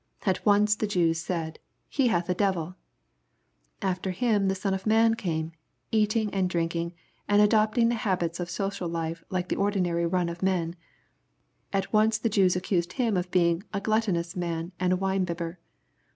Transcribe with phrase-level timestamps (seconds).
[0.25, 2.73] At once the Jews said," he hath a deyilp'''^—
[3.83, 5.51] 4 ftier him the Son of Man came,
[5.91, 6.93] eating and drinkipjg,
[7.29, 10.75] wd adoptipg habits of social life like the ordi nary run of men,
[11.71, 15.57] At ouce the Jews accused Him of being *^a gluttonous man, and a wmebibber."